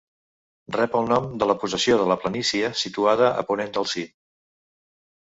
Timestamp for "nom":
1.11-1.27